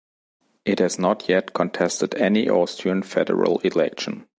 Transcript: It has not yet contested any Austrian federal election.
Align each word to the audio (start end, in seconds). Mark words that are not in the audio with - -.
It 0.65 0.79
has 0.79 0.97
not 0.97 1.29
yet 1.29 1.53
contested 1.53 2.15
any 2.15 2.49
Austrian 2.49 3.03
federal 3.03 3.59
election. 3.59 4.25